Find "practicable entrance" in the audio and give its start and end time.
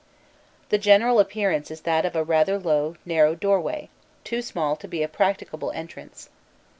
5.07-6.31